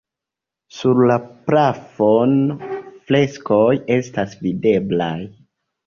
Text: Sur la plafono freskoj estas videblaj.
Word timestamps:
Sur 0.77 1.01
la 1.11 1.17
plafono 1.51 2.71
freskoj 2.81 3.71
estas 4.01 4.39
videblaj. 4.49 5.17